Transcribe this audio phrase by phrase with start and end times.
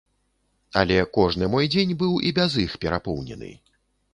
[0.81, 3.55] Але кожны мой дзень быў і без іх перапоўнены.